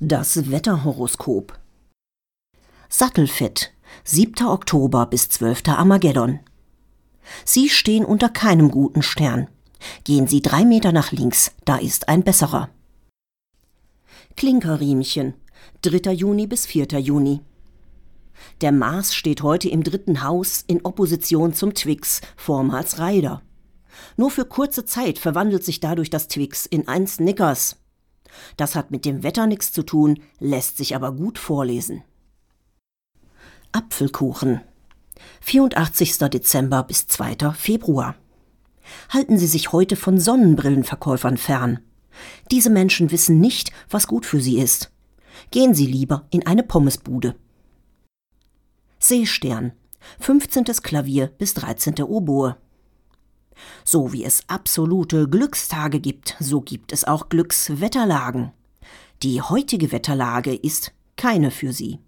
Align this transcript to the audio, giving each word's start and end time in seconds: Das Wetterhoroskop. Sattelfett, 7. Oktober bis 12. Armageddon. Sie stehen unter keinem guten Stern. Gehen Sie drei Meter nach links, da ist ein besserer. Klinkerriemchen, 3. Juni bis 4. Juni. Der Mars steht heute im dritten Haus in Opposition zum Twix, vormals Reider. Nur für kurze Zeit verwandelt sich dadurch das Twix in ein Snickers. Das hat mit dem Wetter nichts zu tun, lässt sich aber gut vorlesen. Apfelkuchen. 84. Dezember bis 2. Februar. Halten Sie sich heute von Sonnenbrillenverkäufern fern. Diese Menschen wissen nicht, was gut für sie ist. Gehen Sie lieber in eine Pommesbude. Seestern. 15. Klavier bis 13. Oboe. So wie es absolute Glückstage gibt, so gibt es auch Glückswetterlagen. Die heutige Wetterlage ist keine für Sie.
Das 0.00 0.50
Wetterhoroskop. 0.50 1.58
Sattelfett, 2.90 3.72
7. 4.04 4.46
Oktober 4.46 5.06
bis 5.06 5.30
12. 5.30 5.62
Armageddon. 5.68 6.40
Sie 7.46 7.70
stehen 7.70 8.04
unter 8.04 8.28
keinem 8.28 8.70
guten 8.70 9.02
Stern. 9.02 9.48
Gehen 10.04 10.26
Sie 10.26 10.42
drei 10.42 10.66
Meter 10.66 10.92
nach 10.92 11.12
links, 11.12 11.52
da 11.64 11.78
ist 11.78 12.10
ein 12.10 12.24
besserer. 12.24 12.68
Klinkerriemchen, 14.36 15.32
3. 15.80 16.12
Juni 16.12 16.46
bis 16.46 16.66
4. 16.66 16.88
Juni. 17.00 17.40
Der 18.60 18.72
Mars 18.72 19.14
steht 19.14 19.42
heute 19.42 19.70
im 19.70 19.82
dritten 19.82 20.22
Haus 20.22 20.62
in 20.66 20.84
Opposition 20.84 21.54
zum 21.54 21.72
Twix, 21.72 22.20
vormals 22.36 22.98
Reider. 22.98 23.40
Nur 24.18 24.30
für 24.30 24.44
kurze 24.44 24.84
Zeit 24.84 25.18
verwandelt 25.18 25.64
sich 25.64 25.80
dadurch 25.80 26.10
das 26.10 26.28
Twix 26.28 26.66
in 26.66 26.86
ein 26.86 27.06
Snickers. 27.06 27.78
Das 28.56 28.74
hat 28.74 28.90
mit 28.90 29.04
dem 29.04 29.22
Wetter 29.22 29.46
nichts 29.46 29.72
zu 29.72 29.82
tun, 29.82 30.20
lässt 30.38 30.76
sich 30.76 30.94
aber 30.94 31.12
gut 31.12 31.38
vorlesen. 31.38 32.02
Apfelkuchen. 33.72 34.60
84. 35.40 36.18
Dezember 36.18 36.82
bis 36.82 37.06
2. 37.06 37.52
Februar. 37.52 38.14
Halten 39.10 39.38
Sie 39.38 39.46
sich 39.46 39.72
heute 39.72 39.96
von 39.96 40.18
Sonnenbrillenverkäufern 40.18 41.36
fern. 41.36 41.80
Diese 42.50 42.70
Menschen 42.70 43.10
wissen 43.10 43.40
nicht, 43.40 43.72
was 43.90 44.06
gut 44.06 44.24
für 44.24 44.40
sie 44.40 44.58
ist. 44.58 44.92
Gehen 45.50 45.74
Sie 45.74 45.86
lieber 45.86 46.26
in 46.30 46.46
eine 46.46 46.62
Pommesbude. 46.62 47.36
Seestern. 48.98 49.72
15. 50.20 50.64
Klavier 50.64 51.26
bis 51.26 51.54
13. 51.54 52.02
Oboe. 52.02 52.56
So 53.84 54.12
wie 54.12 54.24
es 54.24 54.42
absolute 54.48 55.28
Glückstage 55.28 56.00
gibt, 56.00 56.36
so 56.40 56.60
gibt 56.60 56.92
es 56.92 57.04
auch 57.04 57.28
Glückswetterlagen. 57.28 58.52
Die 59.22 59.40
heutige 59.40 59.92
Wetterlage 59.92 60.54
ist 60.54 60.92
keine 61.16 61.50
für 61.50 61.72
Sie. 61.72 61.98